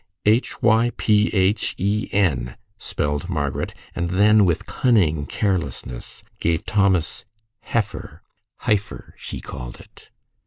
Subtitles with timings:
[0.25, 7.23] "H y p h e n," spelled Margaret, and then, with cunning carelessness, gave Thomas
[7.65, 8.23] "heifer."
[8.61, 10.09] ("Hypher," she called it.)